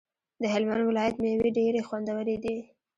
د 0.41 0.43
هلمند 0.53 0.87
ولایت 0.89 1.15
ميوی 1.23 1.49
ډيری 1.57 1.81
خوندوری 1.87 2.37
دی 2.43 2.57